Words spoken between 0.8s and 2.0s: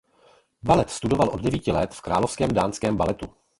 studoval od devíti let